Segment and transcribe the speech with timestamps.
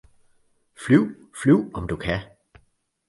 [0.85, 2.21] flyv, flyv, om du kan!